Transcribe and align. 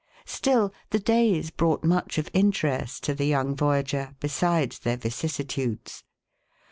Still 0.25 0.73
the 0.89 0.97
days 0.97 1.51
brought 1.51 1.83
much 1.83 2.17
of 2.17 2.31
interest 2.33 3.03
to 3.03 3.13
the 3.13 3.25
young 3.27 3.55
voyager, 3.55 4.15
besides 4.19 4.79
their 4.79 4.97
vicissitudes. 4.97 6.03